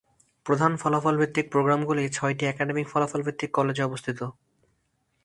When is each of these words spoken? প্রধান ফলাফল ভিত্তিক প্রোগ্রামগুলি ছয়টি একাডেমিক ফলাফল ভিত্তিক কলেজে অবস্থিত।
প্রধান 0.45 0.71
ফলাফল 0.81 1.15
ভিত্তিক 1.21 1.45
প্রোগ্রামগুলি 1.51 2.03
ছয়টি 2.09 2.43
একাডেমিক 2.47 2.85
ফলাফল 2.89 3.21
ভিত্তিক 3.27 3.49
কলেজে 3.57 3.83
অবস্থিত। 3.83 4.19